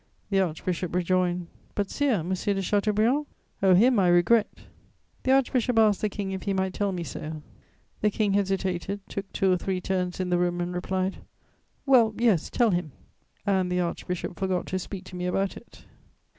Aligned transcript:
The 0.31 0.39
Archbishop 0.39 0.95
rejoined: 0.95 1.45
"But, 1.75 1.91
Sire, 1.91 2.21
M. 2.21 2.29
de 2.33 2.61
Chateaubriand?" 2.63 3.27
"Oh, 3.61 3.75
him 3.75 3.99
I 3.99 4.07
regret!" 4.07 4.47
[Sidenote: 4.47 4.65
Coronation 4.65 4.77
of 4.77 4.95
Charles 4.95 5.13
X.] 5.13 5.23
The 5.23 5.31
Archbishop 5.77 5.79
asked 5.79 6.01
the 6.01 6.09
King 6.09 6.31
if 6.31 6.41
he 6.41 6.53
might 6.55 6.73
tell 6.73 6.91
me 6.91 7.03
so; 7.03 7.43
the 8.01 8.09
King 8.09 8.33
hesitated, 8.33 9.01
took 9.07 9.31
two 9.31 9.51
or 9.51 9.57
three 9.57 9.79
turns 9.79 10.19
in 10.19 10.31
the 10.31 10.39
room, 10.39 10.59
and 10.59 10.73
replied, 10.73 11.17
"Well, 11.85 12.15
yes, 12.17 12.49
tell 12.49 12.71
him," 12.71 12.93
and 13.45 13.71
the 13.71 13.81
Archbishop 13.81 14.39
forgot 14.39 14.65
to 14.65 14.79
speak 14.79 15.03
to 15.03 15.15
me 15.15 15.27
about 15.27 15.55
it. 15.55 15.85